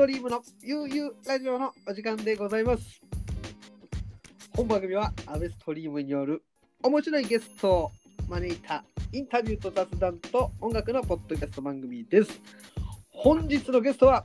[0.00, 3.02] ストリームのゆうゆうラジオのお時間でございます。
[4.56, 6.42] 本番組はアビストリームによる
[6.82, 7.92] 面白いゲストを
[8.26, 8.82] 招いた
[9.12, 12.40] インタビューと雑談と音楽のポッドキャスト番組です。
[13.10, 14.24] 本日のゲストは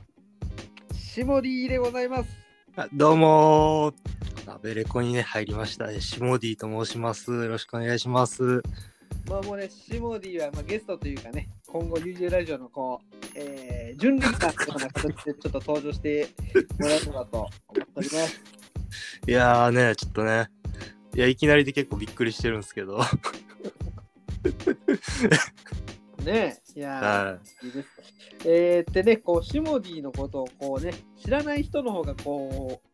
[0.94, 2.30] シモディでございます。
[2.94, 5.92] どうもーアベレコにね、入りました。
[5.92, 7.30] えシモディと申します。
[7.30, 8.62] よろしくお願いします。
[9.28, 16.28] まあもうね、シモディはまあゲストというかね、今後 UJ ラジオのこう、えー、準レギュラーのような形でちょっと登場して
[16.78, 18.42] もらえればと思っております。
[19.26, 20.48] いやーね、ちょっとね、
[21.14, 22.98] いや、いきなりで結構びっくりしてるんですけど。
[22.98, 23.10] は
[26.24, 27.66] ねえ、いやー、い。
[27.66, 27.88] いいです。
[28.44, 32.88] えー、ってね、こう、シモディのことをこうね、知らない人の方がこう、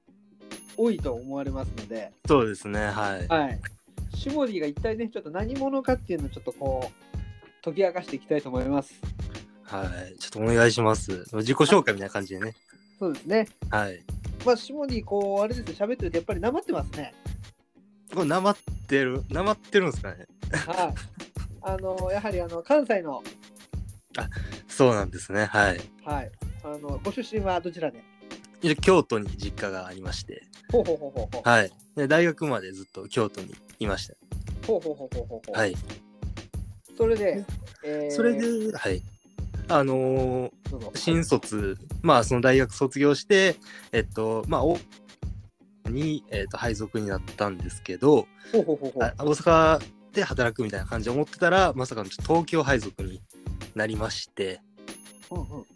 [0.77, 3.27] 多いと思われますので、そうですね、はい。
[3.29, 3.61] はい。
[4.23, 8.95] シモディが一体ね、ちょっと何者かっていうのをちょっとこう、解き明かしていきたいと思います。
[9.65, 10.17] はい。
[10.21, 11.25] ちょっとお願いします。
[11.33, 12.55] 自己紹介みたいな感じでね。
[13.01, 13.49] そうですね。
[13.69, 14.01] はい。
[14.47, 17.13] まあ、シモディ、こう、あれですね、喋ってるとやっぱりなまってますね。
[18.15, 18.57] これ、なまっ
[18.87, 19.25] てる？
[19.29, 20.27] なまってるんですかね？
[20.53, 20.95] はい。
[21.63, 23.25] あの、やはりあの、関西の、
[24.69, 25.81] そうなんですね、はい。
[26.05, 26.31] はい。
[26.63, 28.05] あの、ご出身はどちらで？
[28.63, 31.49] で京都に実家がありまして、ほうほうほうほうほう。
[31.49, 31.73] はい。
[31.97, 34.11] で大学までずっと京都にいまし
[34.67, 35.53] ほうほうほうほうほうほう。
[35.53, 35.61] た。
[35.61, 35.75] はい。
[36.97, 37.45] それで、
[37.85, 39.03] えーそれで、はい。
[39.69, 40.53] あのー
[40.95, 43.57] 新卒、まあその大学卒業して、
[43.93, 44.79] えっと、まあ、お
[45.89, 49.15] に、えっと、配属になったんですけど、ほうほうほうほうあ。
[49.19, 53.21] 大阪で働くみたいな感じで思ってたら、まさかの東京配属に
[53.75, 54.61] なりまして、
[55.31, 55.67] うんうん。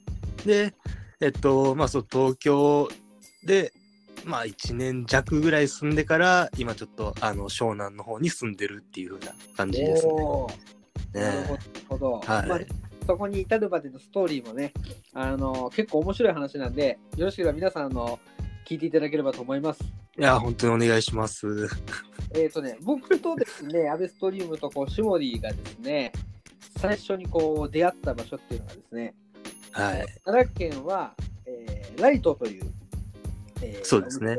[0.47, 0.75] で、
[1.21, 2.89] えっと、まあそう、東京
[3.45, 3.73] で、
[4.25, 10.13] まあ1年弱ぐらい住んでから、今ちょっと、あの、湘南の方に住んでるっていう風な感じですね。
[10.13, 10.77] おー
[11.13, 11.59] なるね
[11.89, 12.13] ほど。
[12.21, 12.61] はいまあ、
[13.07, 14.73] そこに至るまでのストーリーもね、
[15.15, 18.19] あの結構面白い話なんで、よろしければ皆さんあの
[18.67, 19.83] 聞いていただければと思います。
[20.19, 21.69] いや、本当にお願いします。
[22.35, 26.13] えっ、とね、僕とですね、 アベストリームとこうシモディがですね、
[26.79, 29.15] 最初にこう出会った場所っていうのがですね、
[29.77, 30.07] はい。
[30.25, 31.15] 奈良県は、
[31.47, 32.65] えーライトという、
[33.63, 34.39] えーそうですね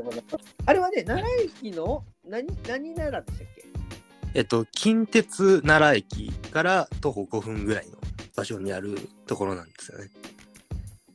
[0.66, 3.64] あれはね、奈良駅の何何奈良でしたっけ？
[4.36, 7.98] えっと、近鉄奈良駅から徒歩5分ぐらいの
[8.36, 10.10] 場所にあるところなんですよね。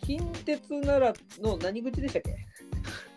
[0.05, 2.37] 近鉄奈良の何口でしたっけ？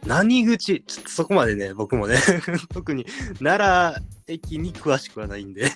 [0.05, 0.83] 何口？
[0.85, 2.17] ちょっとそこまでね、僕もね、
[2.73, 3.05] 特に
[3.41, 5.67] 奈良駅に詳しくはないんで。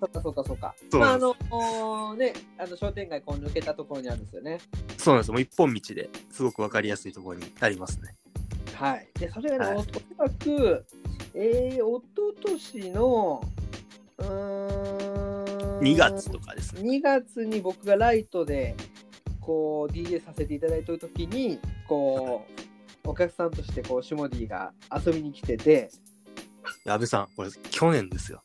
[0.00, 0.74] そっかそっかそっか。
[0.90, 4.58] そうまああのね、あの商店街こう抜けたところにあるんですよね。
[4.98, 5.34] そうなんですよ。
[5.34, 8.16] もう一本道ですごくわかりやすいところにありますね。
[8.74, 9.08] はい。
[9.18, 10.86] で、それがね、はいおそらく、
[11.34, 13.42] えー、おととしの、
[14.18, 16.82] うーん、2月とかですね。
[16.82, 18.74] 2月に僕がライトで、
[19.40, 22.55] こう、DJ させていただいてるときに、こう、
[23.06, 25.90] お客さんとして、こう、シモディが遊びに来てて、
[26.84, 28.42] 安部さん、これ去年ですよ。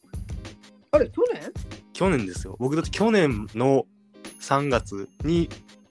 [0.92, 1.52] あれ、去年？
[1.94, 2.56] 去年ですよ。
[2.60, 3.86] 僕だって去年の
[4.42, 5.50] 3月に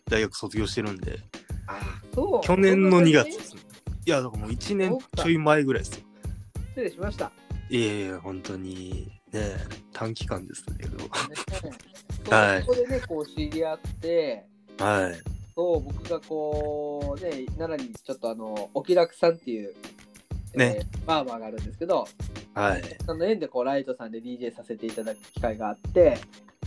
[0.08, 1.18] 大学卒業してるんで、
[1.66, 1.80] あ
[2.14, 2.46] そう。
[2.46, 3.62] 去年の2月ですね。
[4.06, 6.04] いや、だからもう1年ちょい前ぐらいですよ。
[6.70, 7.32] 失礼しました。
[7.68, 9.56] いえいえ、本当にね、
[9.92, 10.96] 短期間ですけど。
[10.96, 11.04] ね
[12.28, 14.44] はいそこでね、こう知り合って、
[14.78, 15.39] はい。
[15.54, 19.74] そう僕がこうね、奈良にちょっとあの、お気楽さんっていう、
[20.54, 22.06] ねえーバーバーがあるんですけど、
[22.54, 22.82] はい。
[23.06, 26.18] その縁でこうライトさんで DJ させていただく機会があって、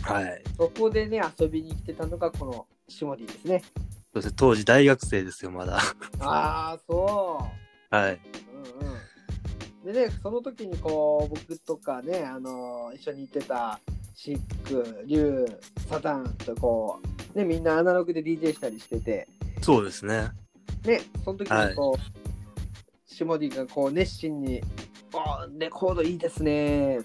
[0.02, 0.42] はい。
[0.56, 3.62] そこでね、遊びに来てたのがこのシモディですね。
[4.14, 5.78] そして当時大学生ですよ、まだ。
[6.20, 7.40] ああ、そ
[7.90, 8.12] はい。
[8.12, 8.18] う。
[8.82, 9.92] うんうん。
[9.92, 13.80] でね、その時にこう、僕とかね、あの一緒に行ってた
[14.14, 19.28] シック、リュウ、サタンとこう、ね、みんなアナログで DJ したりしてて、
[19.60, 20.30] そうですね。
[20.84, 22.00] ね、その時にこう、
[23.12, 24.60] シモディがこう熱心に、
[25.14, 27.00] あレコードいいですね。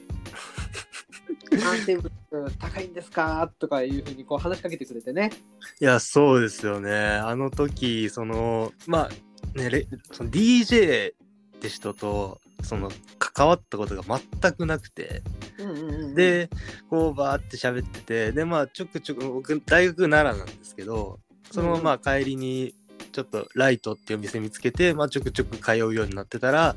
[1.52, 2.12] アンテム
[2.60, 3.52] 高いんですか？
[3.60, 5.32] とかいうふうにこう話しかけてくれてね。
[5.80, 6.92] いや、そうですよね。
[6.92, 15.22] あの時、その、まあ、ね、レその DJ って人と、その、関わったことが全くなくて、
[15.58, 16.50] うんうんうんうん、で、
[16.90, 21.20] こう、バーって喋ってて、で、まあ、ちょくちょく、僕、大学奈良なんですけど、
[21.52, 22.74] そのまま帰りに、
[23.12, 26.76] ちょっと、ライトっていうお店見つけて、まあ、ちょくちょく通うようになってたら、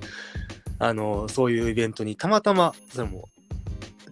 [0.79, 3.29] あの、そういうイベントにたまたま、それも、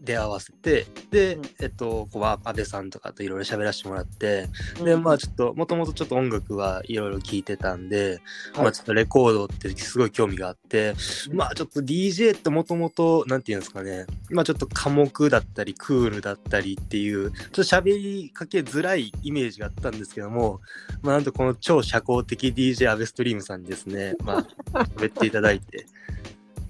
[0.00, 1.42] 出会わせて、で、うん。
[1.60, 4.48] えっと、こう、安倍さんとかといろいろ喋らせてもらって、
[4.78, 4.84] うん。
[4.84, 8.20] で、まあちょっと、もともとちょっと音楽はいろいろ聞いてたんで、
[8.54, 8.64] はい。
[8.64, 10.94] まあちょっとレコードってすごい興味があって、
[11.30, 11.36] うん。
[11.36, 20.60] まあちょっと DJ ってもともと、なんていうんですかね、まあちょっと寡黙だったり、クールだったりっていう、ちょっと喋りかけづらいイメージがあったんですけども、
[21.02, 25.86] まあなんとこの超社交的 DJ アベストリームさんにですね、まあ喋っていただいて、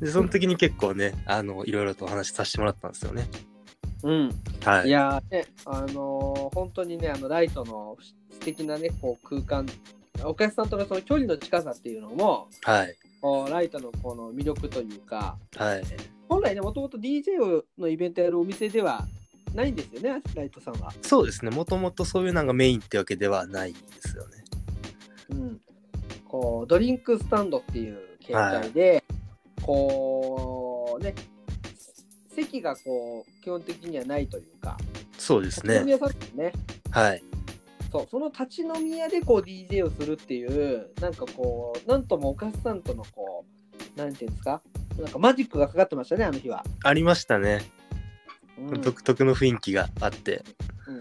[0.00, 3.28] で、その時に結構ね、あの、いろいろとお話しさせてもらったんですよね。
[4.02, 4.42] うん。
[4.64, 4.88] はい。
[4.88, 7.96] いやーね、あのー本当にね、あのライトの
[8.30, 9.66] 素敵なね、こう空間、
[10.24, 12.96] お客さんとのその距離の近さっていうのも、はい。
[13.20, 15.82] こうライトのこの魅力というか、はい。
[16.28, 19.06] 本来ね、もともと DJ のイベントやるお店では
[19.54, 20.92] ないんですよね、ライトさんは。
[21.02, 21.50] そうですね。
[21.50, 24.44] もともとそういうのがメインってわけではないですよね。
[25.30, 25.60] うん。
[26.26, 29.04] こう、ドリンクスタンドっていう形態で、
[29.62, 31.14] こう、ね、
[32.34, 34.76] 席がこう、基本的にはないというか、
[35.18, 35.74] そうですね。
[35.74, 36.52] 立ち飲み屋さんですね。
[36.90, 37.24] はい。
[37.92, 43.44] そう、その立ち飲み屋でこう DJ をするっていう、なんかこう、なんともお客さんとのこ
[43.96, 44.62] う、なんていうんですか、
[44.98, 46.64] なんかマジックがかかってましたね、あの日は。
[46.84, 47.62] ありましたね。
[48.58, 50.44] うん独特の雰囲気があって、
[50.86, 50.98] うん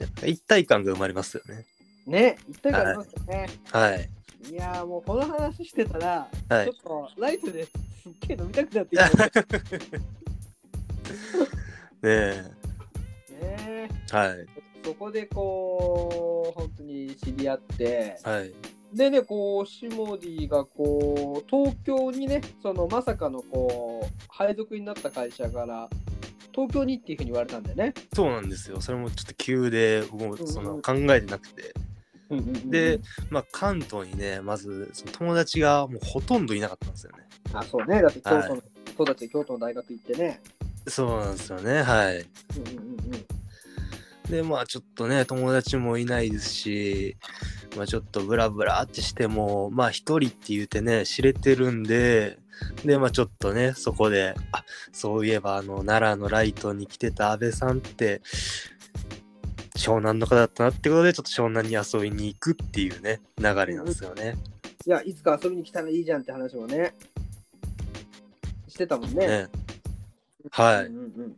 [0.00, 1.66] やっぱ一体感が生まれますよね。
[2.06, 3.46] ね、一体感ありますよね。
[3.70, 4.10] はい。
[4.48, 7.70] い、やーもうこの話してたら、はいちょっとライトです
[8.08, 9.08] っげえ飲みたくなってきた
[12.02, 12.60] ねえ。
[13.40, 13.88] ね。
[14.10, 14.46] はい。
[14.84, 18.52] そこでこう、本当に知り合って、はい。
[18.94, 25.88] でね、こう、シモディがこう、東京にね、そのまさかのこう、配属になった会社から、
[26.52, 27.94] 東京にっていうふうに言われたんだよね。
[28.14, 28.80] そうなんですよ。
[28.80, 31.74] それもちょっと急で、もうその考えてなくて。
[32.66, 33.00] で、
[33.30, 37.26] まあ関東にね、まずその友達がもうほとんどいなかったんですよね。
[37.52, 38.00] あ、そうね。
[38.02, 38.62] だって京都の、は
[38.94, 40.40] 人たち京都の大学行ってね。
[40.86, 41.82] そうなんですよね。
[41.82, 42.18] はい。
[42.18, 43.16] うんうんうんう
[44.28, 44.30] ん。
[44.30, 47.16] で、まあちょっとね、友達もいないですし、
[47.76, 52.38] まあちょっとブラブラってしても、まあ一人って言うてね、知れてるんで、
[52.84, 58.22] で、まあちょっとね、そこで、あ、そういえばあの、奈良のライトに来てた安倍さんって、
[59.80, 64.36] 湘南の方だったなってことで、ちょっと湘南に遊びに行くっていうね、流れなんですよね。
[64.86, 66.92] いや、いつか遊びに来たらいいじゃんって話もね、
[68.68, 69.26] してたもんね。
[69.26, 69.48] ね。
[70.50, 71.36] はいうんうんうん。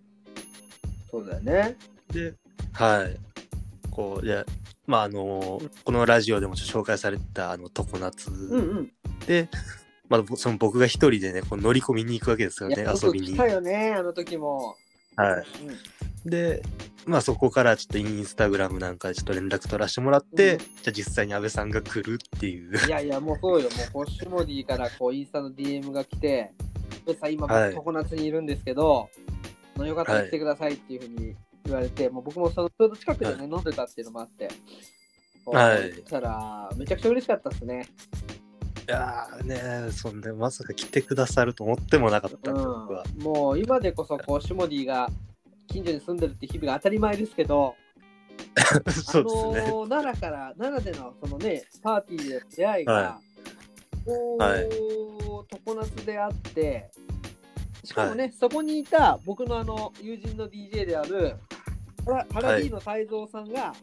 [1.08, 1.76] そうだよね。
[2.12, 2.34] で、
[2.72, 3.16] はい。
[3.92, 4.44] こう、で、
[4.86, 8.92] まああの、このラジオでもちょっと紹介されてたあの、常夏うんうん。
[9.26, 9.48] で、
[10.08, 13.36] まあ、その僕が一人でね、こう乗り込みに行くわけですよね、遊びに来。
[13.36, 14.76] たよね、あの時も。
[15.16, 15.44] はい。
[16.28, 16.62] で、
[17.06, 22.76] まあそこからちょっとインスタグラムなんかでちょっと連絡取らせてもらって、うんじゃあ実際に安倍さんが来るっていう。
[22.86, 26.52] いやいや、もうそうよ、もうこうシュモディからこうインスタの DM が来て、
[27.06, 29.08] でさ、今、はい常夏にいるんですけど、
[29.76, 34.48] のよかったら来てくださいっていうふうに言われて、もう僕もそのちょうど近くでね、はい飲んでたっていうのもあって、
[35.46, 37.86] はいそしたら、めちゃくちゃ嬉しかったですね。
[38.88, 43.04] いやーねそんで、まさか来てくださると思ってもなかったんで、僕は。
[43.16, 45.08] うん、もう今でこそこうシュモディが
[45.68, 47.74] 近所に住んでるって日々が当たり前ですけど、
[48.64, 49.20] そうですね。
[49.20, 53.20] あのー奈良から奈良でのそのねパーティーでの出会いが、は
[54.04, 54.68] こう、はい
[55.64, 56.90] 常夏であって
[57.84, 61.34] しかもね、そこにいた僕のあの友人の DJ である
[62.04, 63.74] パラパラディの泰造さんが、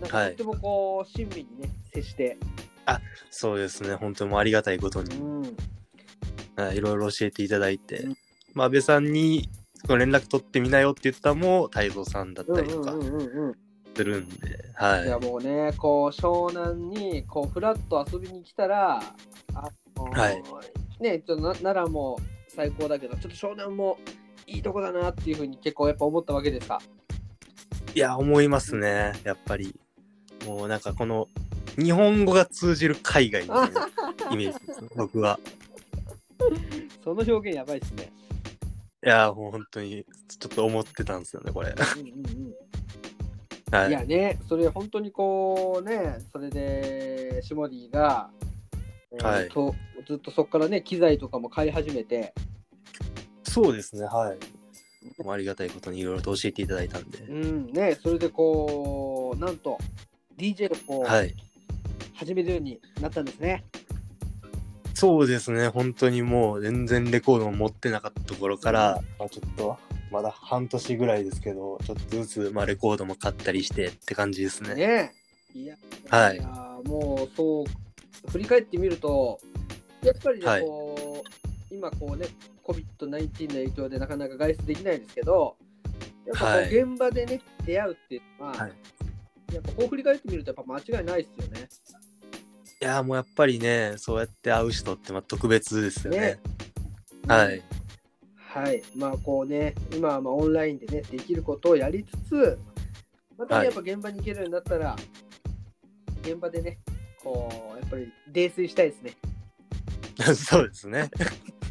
[0.00, 2.38] なんかはいとってもこう親身にね接して、
[3.30, 3.94] そうですね。
[3.94, 5.42] 本当にもうありがたいことに、うん、
[6.56, 8.16] はいいろいろ教えていただいて、うん
[8.54, 9.48] まあ安倍さんに
[9.88, 12.94] 連絡取ってみなよって言ったのも太蔵さんだったりとか
[13.96, 19.00] するんで、はいいやもうね、こう湘南にこうフラッと遊びに来たら、
[19.54, 20.42] あのーはい
[21.00, 22.18] ね、ちょっとな奈良も
[22.48, 23.98] 最高だけど、ちょっと湘南も
[24.46, 26.80] いいとこだなっていうふうに結構やっぱ思ったわけですか？
[27.94, 29.12] いや、思いますね。
[29.24, 29.74] やっぱり。
[30.46, 31.28] もうなんかこの、
[31.76, 33.88] 日本語が通じる海外みたいな
[34.32, 35.38] イメージですね、僕は。
[37.02, 38.12] その表現やばいですね。
[39.04, 41.70] いや、もう本当に、ちょっと思ってたんですよね、これ。
[41.70, 42.54] うんうんうん
[43.70, 43.92] はいい。
[43.92, 48.30] やね、それ本当にこうね、それでシモディが、
[49.12, 49.74] えーはいと
[50.06, 52.34] ずっとそこからね、機材とかも買い始めて、
[53.42, 54.38] そうですね、はい。
[55.28, 57.18] ありがたいことにいろいろと教えていただいたんで。
[57.20, 59.78] うんね、それでこう、なんと
[60.36, 61.34] DJ をこう、はい。
[62.14, 63.64] 始めるようになったんですね。
[64.94, 69.76] そうですね、本当にもう全然レコードも持ってなかったところから、まあ、ちょっと、
[70.12, 74.74] まだ半年ぐらいですけど、ちょっとずつ、まあ、レコードも買ったりしてって感じですね。
[74.76, 75.14] ね
[75.52, 75.76] いや、
[76.08, 76.44] はいや
[76.84, 79.40] もうそう、振り返ってみると、
[80.02, 82.28] やっぱりね、はいこう、今こうね、
[82.62, 85.56] COVID-19 の影響でなかなか外出できないですけど、
[86.24, 88.72] やっぱこうはい現場でね、出会うっていうのは、はい
[89.52, 91.68] やっぱこう振り返ってみると、やっぱ間違いないですよね。
[92.84, 96.18] いや、もうやっぱりね、そうやって会う人ってまあ特別ですよね。
[96.20, 96.38] ね
[97.26, 97.62] はい。
[98.36, 98.82] はい。
[98.94, 102.58] まあこうね、今はまあオンラインでね、できることをやりつつ、
[103.38, 104.96] またね、はいやっぱ現場に行けるようになったら、
[106.20, 106.76] 現場でね、
[107.22, 109.16] こう、やっぱり泥酔したいですね。
[110.34, 111.10] そうですね。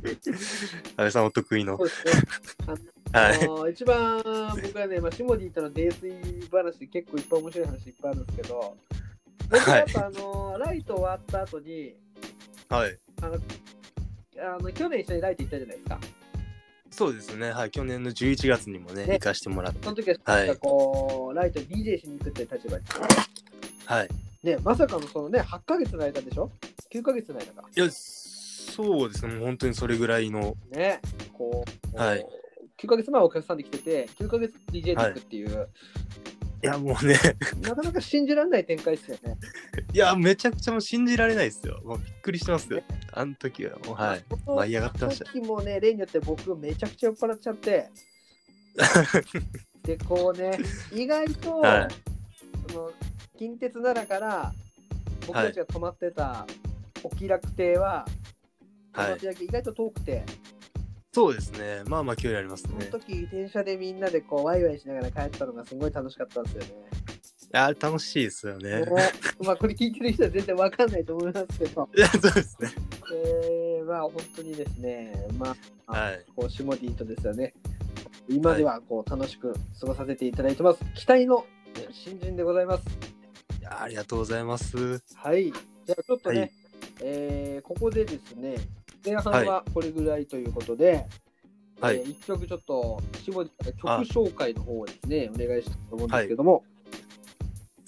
[0.03, 1.83] 安倍さんお得意のそ。
[1.83, 2.11] うですね。
[3.13, 3.43] はい。
[3.43, 4.17] あの一番
[4.63, 8.77] 僕はね、まあ、シモディとの泥酔話結構いっぱい面白い話いっぱいあるんですけど、
[9.49, 11.95] 僕はやっぱあの、ライト終わった後に、
[12.69, 12.97] はい。
[13.21, 13.35] あの、
[14.55, 15.99] あの去年一緒にライト行ったじゃないですか。
[16.91, 17.51] そうですね。
[17.51, 17.71] はい。
[17.71, 19.79] 去年の11月にもね、ね行かしてもらって。
[19.83, 22.83] その時は、はいなんかこう、ライト DJ しに行くっていう立場で。
[23.85, 24.09] はい。
[24.43, 26.51] ね、まさかのそのね、8ヶ月の間でしょ
[26.91, 27.67] ?9 ヶ月の間か。
[27.75, 29.33] いや、そうですね。
[29.35, 30.55] もう本当にそれぐらいの。
[30.71, 30.99] ね、
[31.33, 32.25] こう、はい
[32.83, 35.69] 9ヶ月前お客さんで来てて、9ヶ月 DJ で行くっていう、
[36.63, 37.19] いや、もうね。
[37.61, 39.37] なかなか信じられない展開ですよね。
[39.93, 41.81] いや、めちゃくちゃもう信じられないですよ。
[41.83, 42.81] もうびっくりしてますよ。
[43.11, 44.23] あの時はもう、はい。
[44.45, 47.89] 舞い上がってました時もね、例によって僕めちゃくちゃ酔っ払っちゃって、
[49.83, 50.57] で、こうね、
[50.91, 52.13] 意外と、はい
[52.69, 52.91] その
[53.37, 54.53] 近鉄奈良から
[55.27, 56.45] 僕たちが泊まってた
[57.03, 58.05] お気楽亭は、
[58.93, 59.43] はい。
[59.43, 60.23] 意外と遠くて、
[61.13, 61.83] そうですね。
[61.87, 62.87] まあまあ距離ありますそのね。
[62.87, 66.69] 時電車でみんなでこうワイワイしながら帰ったのがすごい楽しかったんですよね。
[67.53, 68.81] いや、楽しいですよね。
[68.81, 68.85] ね
[69.45, 72.69] まあこれ聞いてる人は全然わかんないと思いますけど、いや、そうですね。
[73.13, 75.55] えー、まあ本当にですね、ま
[75.85, 76.25] あ、はい。
[76.35, 77.53] こうシモディとですよね、
[78.27, 80.79] 今ではこう楽しく過ごさせていただいてます。
[80.95, 81.45] 期待の
[81.91, 82.83] 新人でございます。
[83.59, 85.03] いやありがとうございます。
[85.13, 85.53] はい。
[85.85, 86.51] じゃあちょっとね、はい
[87.01, 88.55] えーここでですね、
[89.05, 91.05] 前半はこれぐらいということで、
[91.81, 91.97] はい。
[91.97, 96.63] えー一曲ちょっと、下地から曲紹介の方をですね、お願いしたいと思うんですけども、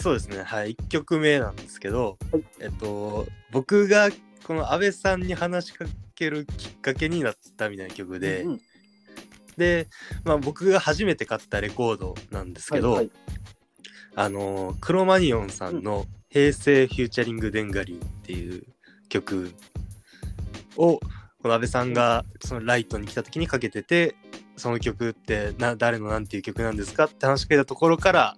[0.06, 0.44] そうですね。
[0.44, 0.76] はい。
[0.76, 2.44] 1曲目なんですけど、はい。
[2.60, 4.10] えっと、僕が
[4.46, 8.62] この安倍さんに話しかけるきっかけになったみたいな曲で、うんうん。
[9.58, 9.88] で、
[10.24, 13.12] まあ、僕が初めて買ったレコードなんですけど、はいはい。
[14.16, 18.64] あのークロマニオンさんの「平成フューチャリングデンガリュー」っていう
[19.10, 19.52] 曲
[20.78, 21.00] を
[21.42, 24.16] この安倍さんがそのライトに来た時にかけてて
[24.58, 28.38] その曲ってな誰のなんていう曲なんですかって話しかけたところから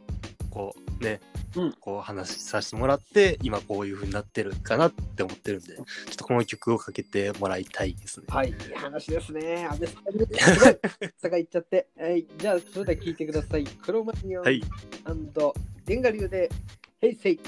[0.50, 1.22] こうね、
[1.56, 8.25] うんこう話させてもらって今こういう風になってるかなって思ってるんでちょっとこの曲をかけてもらいたいですね。
[8.29, 9.65] はい、いい話ですね。
[9.70, 10.77] 安倍さんにすごい、
[11.17, 11.88] 差がいっちゃって。
[12.00, 13.63] はい、じゃあ、それでは聞いてください。
[13.63, 14.62] クロマニオンはい、
[15.86, 16.50] デンガリューで、
[17.00, 17.39] ヘイ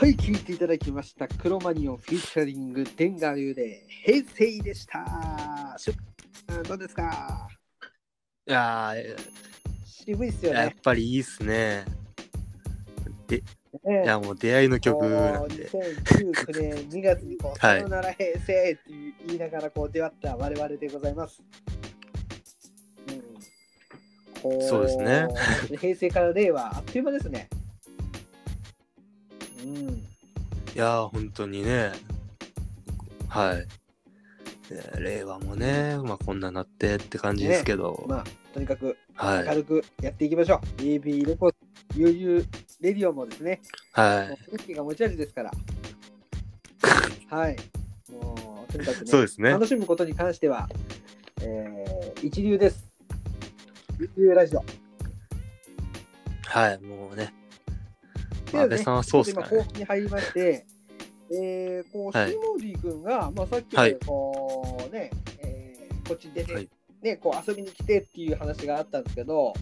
[0.00, 1.28] はい、聞いていただきました。
[1.28, 5.76] クロマニオンフューチャリングデンガリューで、ヘイセイでした。
[5.76, 5.92] し
[6.66, 7.46] どうですか？
[8.48, 9.14] いやー
[9.84, 10.76] 渋いっすよやっね。
[10.82, 11.84] ぱりいいっすね。
[13.28, 15.68] ねいやもう出会いの曲なんで。
[15.68, 18.82] 2019年2月にこう、はいさよなら平成って
[19.26, 21.42] 言いながらこう出会った我々でございます。
[23.06, 23.20] うん、
[24.40, 25.28] こそうですね。
[25.78, 27.50] 平成から令和、あっという間ですね。
[30.80, 31.92] やー、本当にね。
[33.28, 33.56] はい。
[33.56, 39.44] ね令和もね、まあこんななってって感じですけど、まあ、とにかくはい。
[39.44, 40.80] 軽くやっていきましょう。
[40.80, 41.56] AB レコード、
[41.96, 42.46] 悠々
[42.80, 43.60] レディオもですね、
[43.92, 45.50] はもう雰囲気が持ち味ですから。
[47.28, 47.56] はい。
[48.10, 49.00] もう、とにかくい。
[49.00, 49.50] ね、そうですね。
[49.50, 50.68] 楽しむことに関しては、
[51.42, 52.90] えー一流です。
[53.98, 54.64] 一流ラジオ。
[56.44, 57.32] はい、もうね。
[58.50, 59.62] ではね安倍さんはそうっすね後。
[59.62, 60.66] 半に入りまして、
[61.32, 66.68] えー、こう、はいシモディ君が、まあ、さっきはいまでこう、ね、えーこっちに出て、はい
[67.02, 69.54] ね、こう遊びに来てっていう話があったんですけど、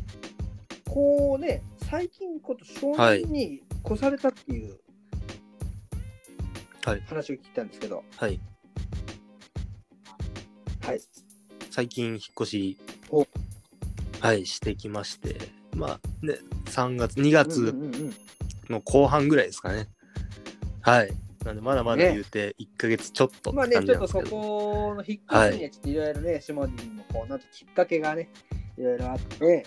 [0.89, 4.79] こうね、最近、こと少年に越されたっていう
[6.85, 8.41] はい話を聞いたんですけど、はい。
[10.81, 11.01] はい。
[11.71, 12.79] 最近引っ越し
[13.11, 13.27] お、
[14.21, 15.37] はい、してきまして、
[15.75, 16.35] まあね、
[16.65, 18.15] 3月、2うん月うんうん
[18.71, 19.89] の後半ぐらいですかね。
[20.81, 21.11] はい。
[21.49, 24.21] なんで、まだまだ言うて、1ヶ月ちょっとまあね、ちょっとそ。
[24.21, 28.29] この引っ越しにはちょっといろいろね、シモディのこう、なんときっかけがね、
[28.77, 29.67] いろいろあって、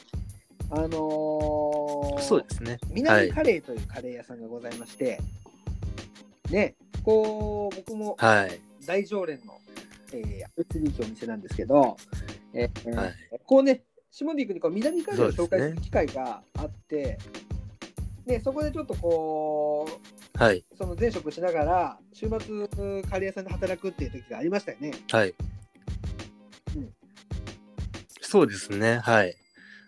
[0.69, 2.73] あのーそうですね。
[2.73, 3.31] は南い。
[3.31, 5.19] カレーというカレー屋さんがございまして、
[6.51, 8.61] ね、こう、僕もはい。
[8.85, 9.57] 大常連の、
[10.13, 11.97] えー、アプツリーお店なんですけど、
[12.53, 13.13] えーはい
[13.45, 17.17] こうね、シモディ君にこう南カレーを紹介する機会があって、
[18.25, 20.65] でそこでちょっとこうはい。
[20.75, 24.91] その前職しながら週末カレー屋さんで働くっていう時がありましたよね。
[25.12, 25.36] はい。
[26.75, 26.89] うん
[28.21, 28.98] そうですね。
[29.03, 29.36] はい。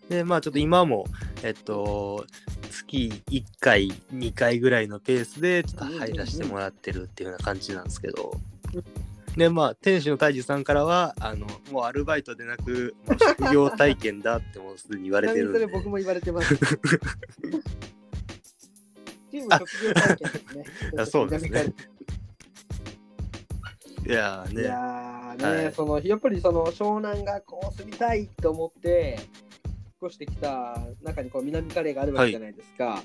[0.10, 1.06] で、まあちょっと今も、
[1.42, 2.28] えっと、
[2.70, 8.40] 月1回、2回ぐらいのペースで、ちょっと入らせてもらってるっていうような感じなんですけど
[8.76, 8.84] うん。
[9.38, 15.60] で、まあ、店主の大樹さんからは、あの、もうアルバイトでなく、職業体験だってもうすでに言われてるんで。
[15.62, 16.54] それ僕も言われてます。
[19.34, 20.64] チーム職業体験ですね。
[21.02, 21.74] あそうですね
[24.06, 24.64] いやーいね。
[24.64, 29.18] やーね、はいそのやっぱりその湘南がこう住みたいと思って
[29.66, 33.02] 引っ越してきた中にこう南カレーがあるわけじゃないですか。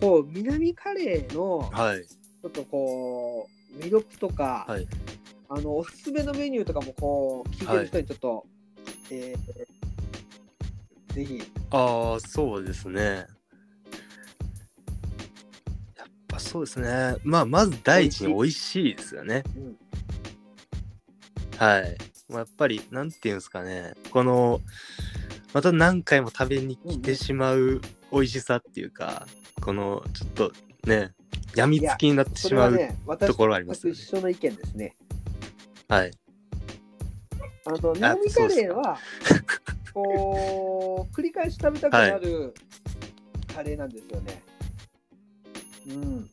[0.00, 2.06] こう南カレーのはい。
[2.06, 4.88] ちょっとこう魅力とか、はい。
[5.50, 8.46] あのおすすめのメニューとかもこう聞いてる人にちょっと、
[9.10, 13.26] えーぜひああ、そうですね。
[16.52, 17.16] そうですね。
[17.24, 19.42] まあ、まず第一に美味しいですよね。
[19.56, 19.76] うん
[21.56, 21.96] はい。
[22.28, 23.94] まあやっぱり、なんていうんですかね。
[24.10, 24.60] この、
[25.54, 27.80] また何回も食べに来てしまう
[28.10, 29.26] 美味しさっていうか、
[29.60, 30.52] この、ちょっと
[30.84, 31.12] ね、
[31.54, 34.00] やみつきになってしまうね私ところありますとよね。
[34.00, 34.96] 一緒の意見ですね。
[35.88, 36.10] はい。
[37.64, 38.98] あの南カレーは
[39.94, 42.54] こう繰り返し食べたくなる
[43.54, 44.42] カレーなんですよね。
[45.88, 46.31] うん。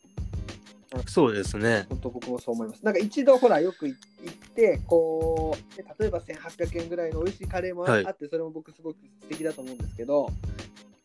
[1.07, 1.85] そうですね。
[1.89, 2.83] 本当僕もそう思います。
[2.83, 10.31] なんか一度ほらよく行ってこうで例えば1800円ぐらいの美味しいカレーもあはいあって、それも僕すごく素敵だと思うんですけど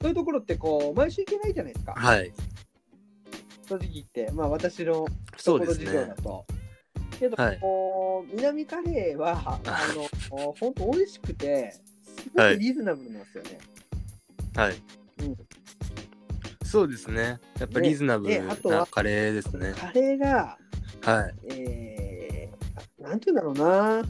[0.00, 2.32] そういうところってこう毎週行けないじゃないですか、はい。
[3.68, 6.14] 正直言ってまあ私のそうです事情だね。
[6.22, 6.46] と。
[7.18, 9.60] けど、はいこう南カレーはあ
[9.94, 10.08] の
[10.58, 11.72] 本当美味しくて
[12.02, 13.58] すごはいくリーズナブルなんですよね。
[14.56, 14.74] はい。
[15.20, 15.36] うん
[16.74, 17.38] そうですね。
[17.60, 19.74] やっぱねリーズナブルなカレーですね。
[19.78, 20.58] カレーが
[21.02, 21.34] はい。
[21.52, 24.02] えー、なんていうんだろうな、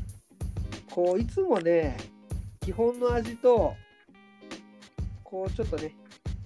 [0.91, 1.95] こういつもね、
[2.63, 3.75] 基本の味と、
[5.23, 5.95] こうちょっとね、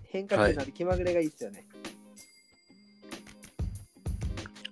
[0.09, 1.69] 変化球のある気まぐれがいいですよね。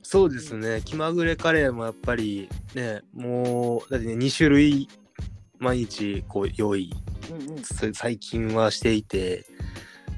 [0.02, 0.82] そうですね。
[0.85, 4.88] 気まぐれカレーもやっぱりね、もう、だってね、2種類
[5.61, 6.92] 毎日こう用意、
[7.30, 9.46] うんうん、そ最近はしていて、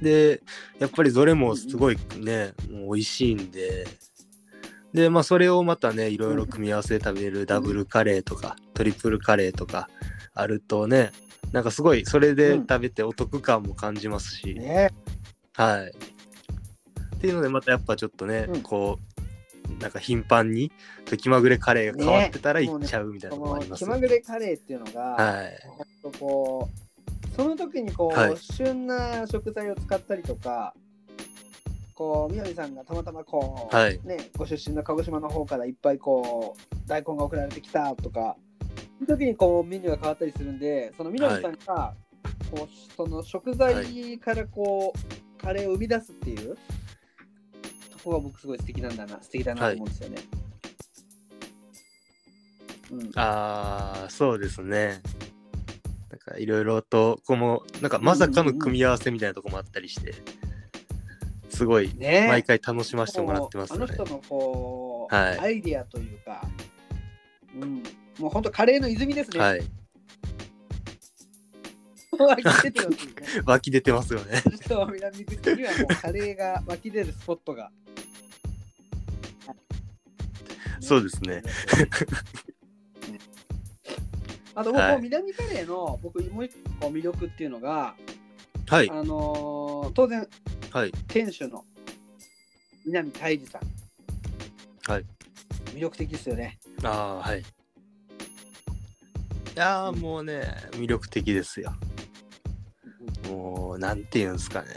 [0.02, 0.42] で、
[0.78, 3.86] やっぱりどれもすごいね、もう美味しいんで、
[4.94, 9.88] で、まあそれをまたね、いろいろ組み合わせで食べるダブルカレーとか、トリプルカレーとか
[10.34, 11.10] あるとね、
[11.52, 14.90] なんかすごいそれで食べてお得感も感じますし、ね。
[15.54, 15.92] はい。
[17.16, 18.62] っていうので、またやっぱちょっとね、うん。
[18.62, 20.72] こう、なんか頻繁に
[21.18, 22.66] 気まぐれカレーが変わってたらね。
[22.66, 23.82] 行っちゃうみたいなこのもあのります。
[23.82, 23.94] よね。
[23.94, 25.58] 気まぐれカレーっていうのが、はい。
[26.02, 26.87] ほんとこう、
[27.38, 30.74] その時にこう、はい旬な食材を使ったりとか、
[31.94, 38.36] こう、みなみさんがたまたまこう、はいね、ご出身の鹿児島の方からいっぱいこう、大根が送られてきたとか、
[38.98, 41.94] その時にこう、メニューが変わったりするんで、そのみなみさんが、
[42.50, 50.16] こう、その食材からこう、カレーを生み出すっていう、とこが僕すごい素敵なんだな、素敵だなと思うんですよね。
[52.90, 53.10] うん。
[53.14, 55.00] ああ、そうですね。
[56.10, 60.14] なんかいろいろと、この、なんかまさかの組み合わせみたいなとこもあったりして、
[61.50, 63.92] すごい、ね毎回楽しませてもらってますねあの。
[63.92, 66.42] 人のこう、はいアイディアというか、
[67.60, 67.82] うん、
[68.18, 69.40] もう本当カレーの泉ですね。
[69.40, 69.60] はい。
[72.18, 73.12] 湧き出てるんですね。
[73.46, 74.42] 湧き出てますよね。
[74.66, 77.70] そう南口にはもうカレーが湧き出るスポットが。
[80.80, 81.42] そうですね。
[84.58, 87.94] あと僕、はい南カレーの僕もう一個魅力っていうのが、
[88.66, 88.90] はい。
[88.90, 90.26] あのー当然
[90.72, 90.92] はい。
[91.06, 91.64] 店主の
[92.84, 93.62] 南泰治さん。
[94.90, 95.04] はい。
[95.66, 96.58] 魅力的ですよね。
[96.82, 97.40] ああ、はい。
[97.40, 97.44] い
[99.54, 100.42] やーもうね、
[100.72, 101.72] 魅力的ですよ。
[103.28, 104.68] もう、なんていうんですかね。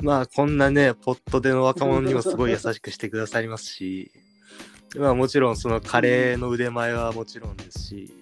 [0.00, 4.10] まあ、こんなね、ポットでの若者にもすごい優しくしてくださりますし、
[4.96, 8.12] まあ、もちろんそのカレーの腕前はもちろんですし、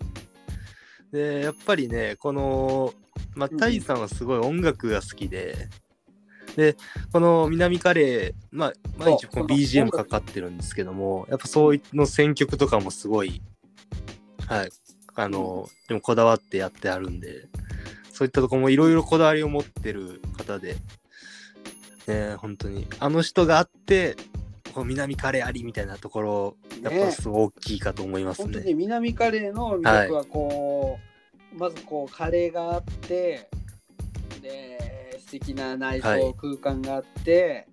[1.13, 2.95] で、やっぱりね、この、
[3.35, 5.69] まタイさんはすごい音楽が好きで、
[6.57, 6.77] で、
[7.13, 13.43] この南カレー、まあ、毎日この BGM かかってるんですけども、やっぱそういうの選曲とかもすごい、
[14.47, 14.71] はい、
[15.15, 17.49] あの、でもこだわってやってあるんで、
[18.11, 20.77] そういったとこもいろいろこだわりを持ってる方で、
[22.07, 24.17] ね、本当に、あの人があって、
[24.75, 28.45] こう南カレーありみたいなところ、やっぱすごい大きいかと思いますね。
[28.45, 30.99] 本当に南カレーの魅力はこ
[31.55, 33.49] う、まずこうカレーがあって
[34.41, 37.67] で素敵な内装はい空間があって、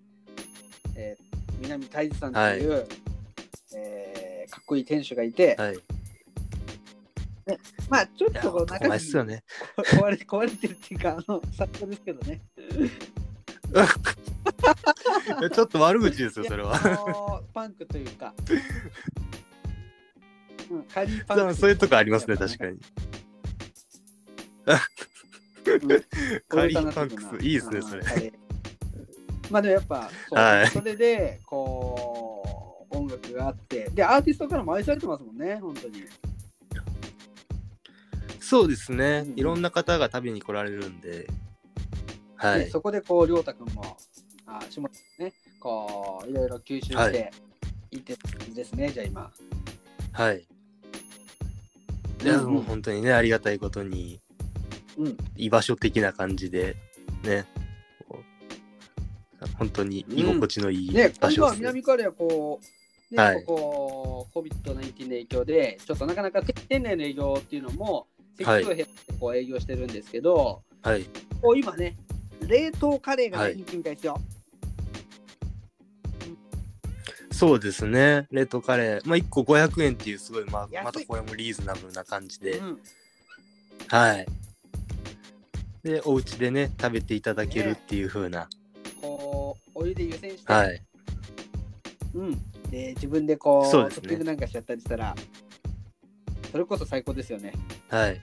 [0.95, 1.30] えー
[1.62, 2.88] 南泰治さんという、
[3.76, 5.76] えーかっこいい店主がいて、はい。
[5.76, 5.78] い
[7.89, 9.43] まあちょっや、とこう中身すよね。
[9.78, 12.41] 壊れ壊れてるっていうかあの作家ですけどね。
[15.54, 16.80] ちょっと悪口ですよ、それあは。
[16.80, 18.34] のパンクというか。
[20.69, 22.80] うん、カリーパンクそういうとこありますね、確かに。
[26.48, 28.04] カリーパンクス、いいですね、それ。
[28.22, 28.34] れ。
[29.50, 36.04] まあでもやっぱ、そうはいそれで、こう、音楽があって、で、アーティストからも愛されてますもんね、本当に。
[38.39, 39.39] そうですねうん。
[39.39, 41.28] いろんな方が食べに来られるんで。
[42.36, 42.62] はい。
[42.62, 43.98] でそこで、こう、りょうたくんも、
[44.52, 47.32] あ下田君ね、こう、いろいろ吸収しはいて
[47.92, 49.32] いってる感じですね、じゃあ今。
[50.12, 50.48] はい。
[52.24, 54.20] いや、うんうんもう本当にね、ありがたいことに、
[54.98, 55.18] うん。
[55.36, 56.76] 居場所的な感じで、
[57.24, 57.46] ね。
[59.58, 61.58] 本当に居心地のいい場所ですね。
[61.60, 62.60] 南カレーはこ
[63.12, 68.08] う、ね、はいここ COVID-19 の影響で、ちょっとなかなか店内の営業っていうのも、
[68.38, 71.04] 席数を減ってこう営業してるんですけど、はい。
[71.42, 71.98] こう今ね、
[72.48, 74.20] 冷凍カレーがね、はい人気みたいですよ。
[77.39, 78.28] そうですね。
[78.32, 79.02] 冷凍カレー。
[79.08, 82.58] まあ、1個500円っていう、すごい、まあ、またこれもリーズナブルな感じで。
[82.58, 82.80] うん
[83.88, 84.25] はい。
[85.82, 88.49] で、お家でね、食べていただけるっていう風な。
[89.02, 90.82] こう、お湯で湯煎して、はい。
[92.13, 92.32] うん、
[92.69, 95.15] で自分でこう、そうですねトッピングなんかしちゃったりしたら、
[96.52, 97.54] それこそ最高ですよね。
[97.88, 98.21] はい。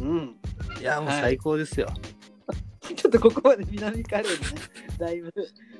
[0.02, 0.36] ん。
[0.80, 1.92] いや、もうはい最高ですよ。
[2.96, 5.32] ちょっとここまで南カレーでね、だいぶ、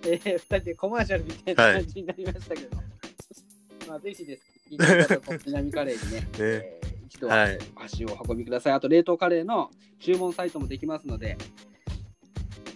[0.05, 2.77] えー、2人でコマーシャルみたいな感じになりましたけど、
[3.89, 4.43] まあ、ぜひです。
[4.69, 7.59] 聞いてる方も南カレーにね、 えー一度はい。
[7.77, 8.73] 足をお運びください。
[8.73, 11.37] あと、冷凍カレーの注文サイトもできますので、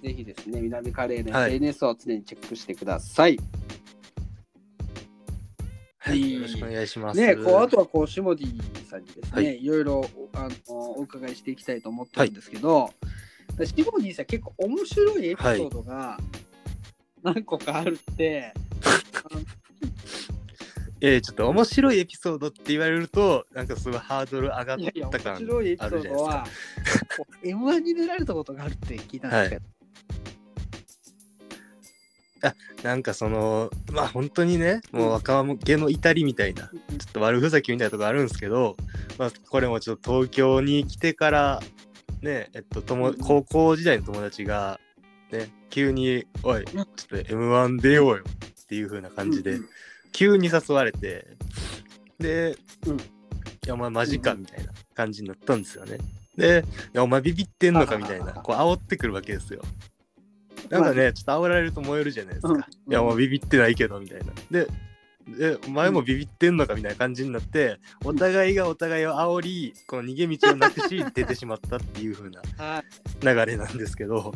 [0.03, 3.39] ぜひですね、南カレーのはい SNS を常にチェックしてください。
[5.99, 6.35] はい。
[6.35, 7.19] よろしくお願いします。
[7.19, 8.47] ね、こうあとはこう下地
[8.89, 12.91] さんにですね、、はいろいろあのお伺いしていきたいと思ってるんですけど、
[13.57, 16.19] 下地さん結構面白いエピソードが
[17.23, 18.53] 何個かあるって、
[21.01, 24.79] えー、ちょっと面白いエピソードって言われると、なんかすごいハードル上がっ
[25.11, 26.23] た感面白いエピソード。
[26.23, 26.47] は
[27.17, 29.63] こう M1 に出られたことがあるって聞いたんですけど、
[32.83, 36.71] なんかその、まあ本当にね、もう若気の至りみたいな、ちょ
[37.11, 38.77] っと悪ふざけみたいなとこあるんですけど、
[39.19, 41.63] まあこれもちょっと東京に来てから、
[42.23, 44.81] ね、えっと、ともうん高校時代の友達が、
[45.31, 48.25] ね、急に、おい、ちょっと M1 出ようよ
[48.63, 49.69] っていう風な感じで、うん
[50.13, 51.27] 急に誘われて、
[52.19, 53.01] で、うんい
[53.67, 55.99] や、お前マジかみたいな感じになったんですよね。
[56.39, 59.61] で、いや、お前ビビってんのかみたいな、こう煽ってくるわけですよ。
[60.71, 62.53] なんかね、ちょっと煽られると燃えるじゃないですか。
[62.55, 64.27] うんいや、もうビビってないけど、みたいな。
[64.51, 64.67] で、
[65.27, 73.25] で、お前もビビってんのかみたいな感じになって、お互いがお互いを煽り、この逃げ道をなくし、出てしまったっていう風な はい。
[73.25, 74.33] 流れなんですけど、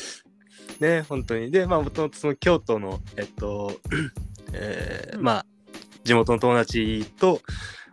[0.78, 1.50] ね、本当に。
[1.50, 3.80] で、まあ、もともとその京都の、えっと、
[4.52, 5.24] えーうん。
[5.24, 5.46] まあ、
[6.04, 7.40] 地元の友達と、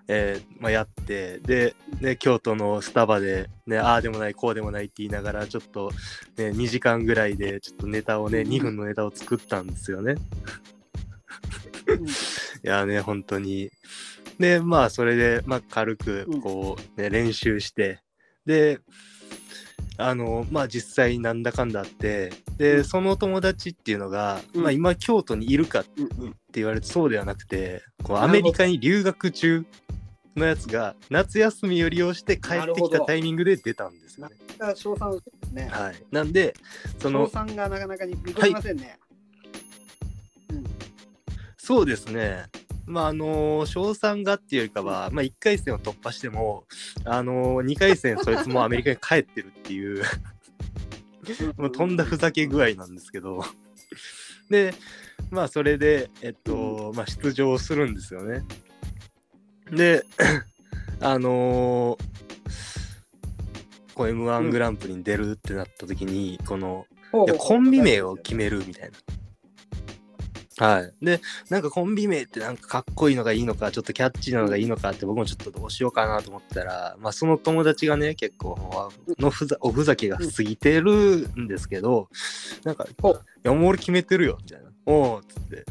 [0.10, 5.92] えーまあ、やって、で、ね、京都のスタバで、ね、ああでもない、こうでもないって言いながら、ちょっと、
[6.38, 8.48] ね、2時間ぐらいで、ちょっとネタをね、うん。
[8.50, 10.16] 2分のネタを作ったんですよね。
[11.88, 12.10] うんい
[12.64, 13.72] やね、本当に。
[14.40, 18.00] で、まあ、それで、まあ、軽くうん、こう、ね、練習して、
[18.46, 18.80] で、
[19.98, 25.92] あの、まあ、実際なんだかんだあって、で、うんその友達っていうのが、うんまあ、今、京都にいるかって
[26.54, 29.66] 言われてそうではなくて、こうアメリカに留学中
[30.36, 34.36] のやつが、夏休みを利用して帰ってきたタイミングで出たんですよね。
[34.60, 35.68] だから賞賛ですね。
[35.72, 35.96] はい。
[36.12, 36.56] なんで、
[37.00, 39.00] そ賞の、賛がなかなかに見込めませんね。
[41.68, 42.46] そうですね。
[42.86, 46.64] まああの賞賛がっていうよりかは、まあ、1回戦を突破しても、
[47.04, 53.44] あの2回戦そいつもアメリカに帰ってるっていううん もうとんだふざけ具合なんですけど
[54.50, 54.74] で
[55.30, 58.46] まあそれでえっと、まあ、出場するんですよね
[59.70, 60.06] で
[61.02, 61.98] あの
[63.94, 68.98] こう m 1グランプリに出るってなった時に、このコンビ名を決めるみたいな。
[70.58, 71.06] はい。
[71.06, 82.10] で、なんかコンビ名ってなんかかっこいいのがいいのか、ちょっとキャッチーなのがいいのかって僕もちょっとどうしようかなと思ったら、まあその友達がね、結構のふざおふざけが過ぎてるんですけど、
[82.64, 84.72] なんか、いほうや、もう俺決めてるよ、みたいな。
[84.88, 85.66] おーっつって、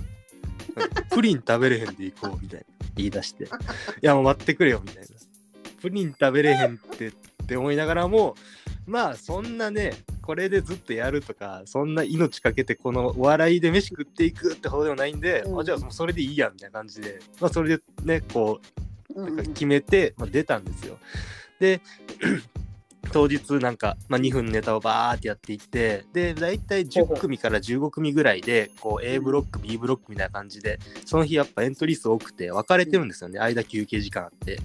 [1.10, 3.48] プリン食べれへんで行こう、みたいな言い出して、い
[4.02, 5.08] や、もう待ってくれよ、みたいな。
[5.80, 7.12] プリン食べれへんってっ
[7.46, 8.36] て思いながらも、
[8.86, 9.94] まあそんなね、
[10.26, 15.60] これでずっとやるとかそんな命かけてこのお笑いで飯食っていくってほどでもないんで、うん。
[15.60, 18.60] あじゃあもうそれでいいやみたいな感じで、まあ、それでねこ
[19.14, 19.36] ううん。
[19.36, 20.98] なんか決めて、まあ、出たんですよ。
[21.60, 21.80] で
[23.12, 34.58] 当日なんか、まあ、2分ネタをバーってやっていってで大体10組から15組ぐらいでこう A ブロック B ブロックみたいな感じでその日やっぱエントリー数多くて分かれてるんですよね、間休憩時間あって。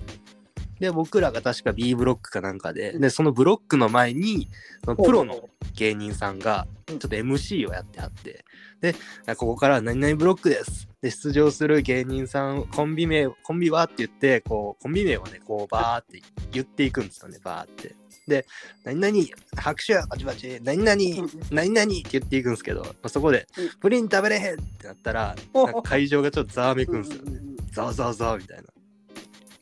[0.82, 4.48] で僕らが確か B ブロックかなんかででそのブロックの前に
[4.84, 8.44] そのプロの芸人さんがちょっと MC をやってはって
[8.82, 8.96] で
[9.36, 10.90] ここからは何々ブロックです。
[11.00, 16.20] で出場する芸人さんコンビ名コンビはって言ってこうコンビ名をねこうバーって
[16.52, 17.96] 言っていくんですよねバーって。
[18.28, 18.48] で
[18.84, 19.14] 何々
[19.56, 23.70] 拍手バチバチ何々何々って言っていくんですけど、まあ、そこでうん。
[23.80, 25.36] プリン食べれへんってなったら
[25.84, 27.40] 会場がちょっとざわめくんですよね。
[27.72, 28.64] ざわざわざわみたいな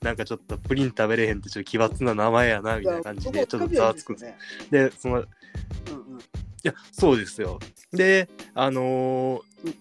[0.02, 4.38] なんかちょっとプリン食べれへんってちょっと奇抜な名前やなみたいな感じでちょっとざわつくんですよね。
[4.72, 7.58] でそのうんうんいや、そうですよ。
[7.94, 9.76] で、あのー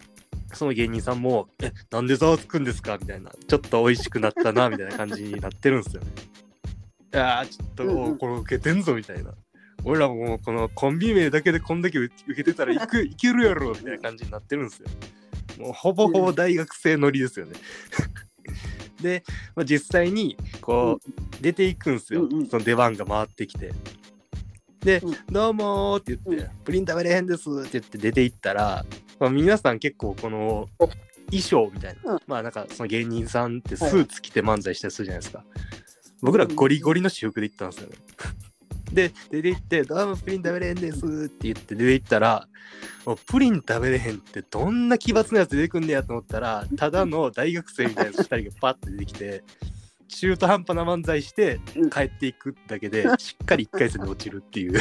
[0.54, 2.96] その芸人さんも、え、なんでざわつくんですか？
[2.98, 6.08] みたいな、ちょっと美味しくなったな、みたいな感じになってるんですよね。
[7.12, 9.34] いやー、ちょっと、うんうんこれ受けてんぞ、みたいな。
[9.84, 14.88] 俺らもこのコンビ名だけでこんだけ受けてたらいく いけるやろ、みたいな感じになってるんですよ。
[15.58, 17.52] もうほぼほぼ大学生乗りですよね。
[19.02, 22.46] で、まあ、実際にこう、出ていくんですよ、うんうん。
[22.46, 23.72] その出番が回ってきて。
[24.80, 28.84] で、うんどうもーって言って、うプリン食べれへんですって言って出て行ったら、
[29.18, 30.88] まあ、皆さん結構このお
[31.30, 32.20] 衣装みたいな、うん。
[32.26, 35.44] まあなんかその芸人さんってスーツ着て漫才したりするじゃないですか。
[36.20, 37.96] 僕らゴリゴリの私服で行ったんですよね。
[38.98, 42.48] で、出て行って、どうもプリン食べれへんですって言って出て行ったら、
[43.06, 49.44] もうプリン食べれへんってどんな奇抜なやつ出てくんねやと思ったら、ただの大学生みたいな2人がパッて出てきて、
[50.08, 51.60] 中途半端な漫才して
[51.92, 54.80] 帰っていくだけで、しっかり1回戦で落ちるっていう。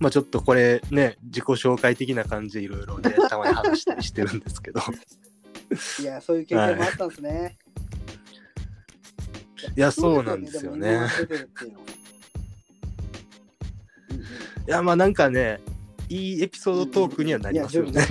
[0.00, 4.80] まあちょっとこれね、自己紹介的な感じでいろいろね、たまに話したりしてるんですけど。
[6.00, 7.58] いや、そういう経験もあったんですね。
[7.66, 7.67] い
[9.76, 11.00] や、そうなんですよね。
[14.66, 15.60] いや、まあなんかね、
[16.08, 18.06] いいエピソードトークにはなりますよいねや。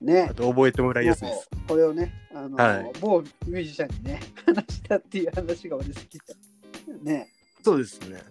[0.00, 1.48] ね あと覚えてもらいやすいです。
[1.66, 6.24] これをね、あの、はい某ミュージシャンにね、話したっていう話が俺好きだ。
[7.02, 7.28] ね。
[7.62, 8.22] そうですね。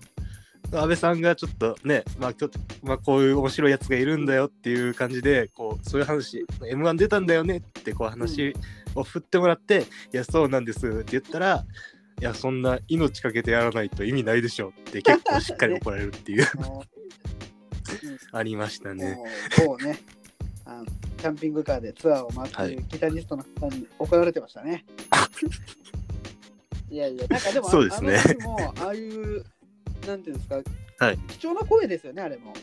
[0.71, 8.53] 安倍さんがちょっとね、まあちょっと、まあこういう面白いやつがいるんだよっていう感じで、こう、そういう話、M1 出たんだよねってこう話
[8.95, 11.65] を振ってもらって、いや、そうなんですって言ったら、
[12.19, 16.83] いや、そんな命かけてやらないと意味ないでしょって結構しっかり怒られるっていう、 も
[18.31, 19.15] ありましたうね。
[19.15, 19.25] も
[19.75, 19.99] う某ね、
[20.65, 24.85] あのキャンピングカーでツアーを回ってはいるギタリストの方に怒られてましたね。
[26.89, 29.43] いやいや、なんかでも、そうですねあも、ああいう、
[30.05, 30.61] なんていうんですか、
[30.99, 32.53] はい貴重な声ですよね、あれも。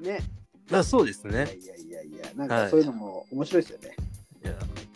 [0.00, 0.18] ね。
[0.70, 1.54] まあそうですいやね。
[1.54, 3.94] いやいやいや、なんはいかそういうのも面白いですよね。
[4.44, 4.56] いやう
[4.88, 4.91] ん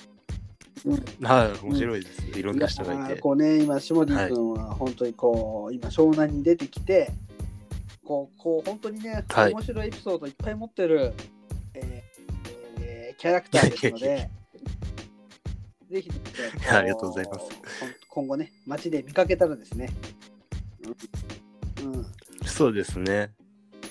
[1.23, 2.39] はい、面白いです。
[2.39, 3.15] いろんな人がいて。
[3.15, 7.11] やこうね、今、下地君は本当にこう、今、湘南に出てきて、
[8.05, 9.53] こう、こう本当にね、はい。
[9.53, 11.13] 面白いエピソードいっぱい持ってる、
[11.75, 14.31] えーえーキャラクターですので、
[15.91, 16.11] ぜひ
[16.71, 17.47] ありがとうございます。
[18.09, 19.89] 今後ね、街で見かけたらですね、
[21.83, 22.07] うん、うん。
[22.45, 23.33] そうですね。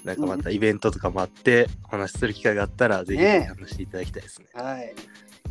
[0.04, 3.52] なんかまたイベントとかもあって、お話しする機会があったら、ぜひね。
[3.58, 4.48] 話していただきたいですね。
[4.54, 4.94] はい。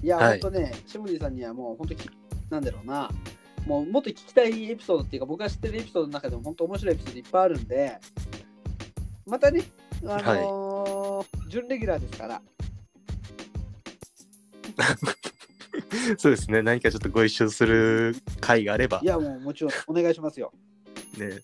[0.05, 2.11] いや、はい本当ね、下地さんにはもう本当き、
[2.51, 3.11] なんだろうな、
[3.67, 7.99] もうもっと聞きたいエピソードっていうか、僕が知ってるエピソードの中でも本当面白いエピソードいっぱいあるんで、
[9.25, 9.63] またね、
[10.05, 12.43] あのー準レギュラーですから、
[16.19, 16.61] そうですね。
[16.63, 20.53] 何かちょっとご一緒する会があればい、や、もうもちろんお願いしますよ。
[21.17, 21.39] ね。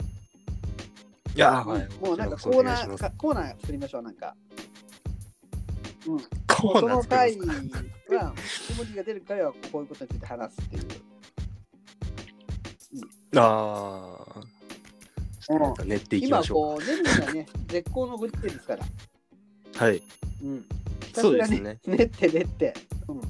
[1.35, 1.89] いや、はい。
[2.05, 4.35] もうなんかコーナーコーナー作りましょう、なんか。
[6.07, 6.19] うん、
[6.61, 10.83] その回作りますかは、下地が出る回はこういうことについて話すっていう。
[13.37, 14.61] ああ。
[15.41, 18.85] ちょっとなんか練っていき今ましょこう、年内がね、絶好のご時世ですから。
[18.85, 19.79] う。
[19.79, 20.03] はい。
[20.43, 20.65] うん。
[21.15, 21.79] そうですね。
[21.87, 22.75] 練って練って、
[23.09, 23.27] うん、行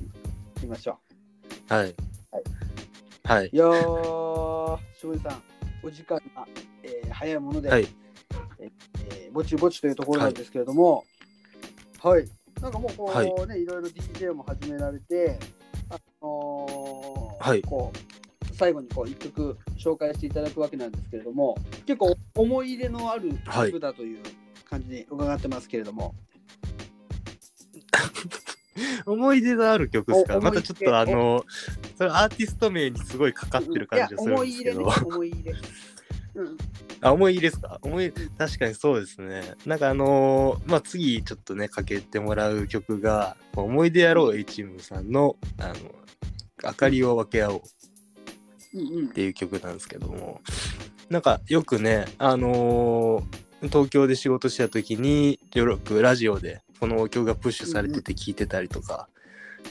[0.60, 0.98] きましょ
[1.68, 1.94] はい。
[3.24, 3.46] はい。
[3.46, 3.50] う。
[3.52, 5.42] いやー、下地さん、
[5.82, 6.46] お時間が、
[6.82, 7.88] えー早いもので、はい。
[8.58, 11.04] えーぼちぼちというところなんですけれども、
[12.02, 12.28] はい。
[12.60, 13.46] なんかもうこう、はい。
[13.48, 15.38] ね、いろいろ DJ も始められて、
[15.88, 17.62] あのーはい。
[17.62, 23.70] こう、最後にこう一曲紹介していただくわけなんですけれども、結構思い入れのあるはい。
[23.70, 24.22] 曲だという
[24.68, 26.14] 感じに伺ってますけれども、
[29.06, 30.38] 思い出のある曲ですか？
[30.38, 31.44] おまたちょっとあの、
[31.96, 34.80] それアーティスト名にすごいかかってる感じがするんですけど。
[34.82, 35.06] 入れね、。
[35.06, 35.54] 思い入れ。
[36.34, 36.58] うん
[37.02, 37.78] あ、思い入れですか？
[37.82, 39.54] 思い、確かにそうですね。
[39.66, 45.74] なんかあのーまあ、次ちょっとね、かけてもらう曲が、思い出やろう A チームさんの、あの、
[46.62, 47.62] 明かりを分け合おう
[48.74, 49.06] うんうん。
[49.06, 50.40] っていう曲なんですけども、
[51.08, 53.24] なんかよくね、あのー
[53.62, 59.10] 東京で仕事してた時に、よくラジオでこの曲がプッシュされてて聞いてたりとか、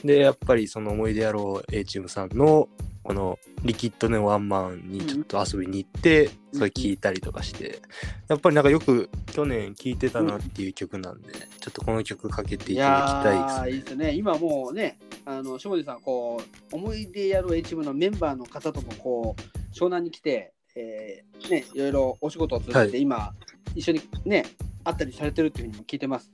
[0.04, 2.70] で、やっぱりその思い出やろう A チームさんの、
[3.04, 7.82] このリキッドネワンマンにちょっと遊びに行って、それ聞いたりとかして、
[8.28, 14.14] やっぱりなんかよく去年聴いてたなっていう曲なんで、ちょっとこの曲かけていいただきたいですやーいいですね。
[14.14, 23.34] 今もうね、あの下地さん、こう、思い出やろう H 部のメンバーの方とも、こう、湘南に来て、えーね、いろいろお仕事を通じて、はい今、
[23.76, 24.46] 一緒にね、
[24.84, 26.32] 会ったりされてるっていうふうにも聞いてます。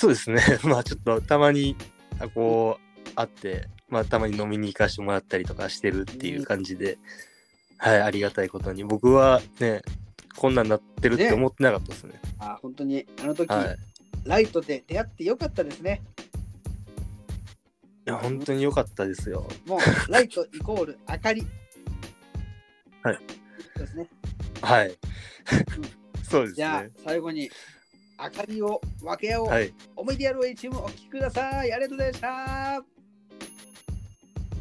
[0.00, 0.40] そうですね。
[0.64, 1.76] まあちょっとたまに、
[2.18, 6.96] あこう、会って、まあたまに飲みに行かしてもらったりとかしてるっていう感じで、
[7.76, 8.82] はい、ありがたいことに。
[8.82, 9.82] 僕はね、
[10.38, 12.18] こんなんなってるってね思ってなかったですね。
[12.38, 13.76] あ本当に、あの時、はい。
[14.24, 16.00] ライトで出会ってよかったですね。
[18.06, 19.46] いや、本当に良かったですよ。
[19.66, 21.46] もう、ライトイコール明かり。
[23.02, 23.18] はい。
[23.76, 24.08] そうですね。
[24.62, 24.98] はい。
[26.24, 27.50] そうですじゃあね。、最後に、
[28.22, 29.48] 明かりを分け合おう。
[29.48, 29.72] はい。
[29.96, 31.72] 思い出やろう H 部お聞きください。
[31.72, 32.74] ありがとうございました。
[32.74, 32.82] あ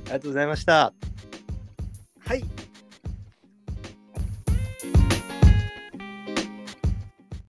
[0.05, 0.93] りがとうございました。
[2.19, 2.68] はい。